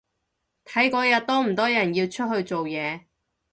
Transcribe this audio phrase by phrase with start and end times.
[0.65, 3.01] 睇嗰日多唔多人要出去做嘢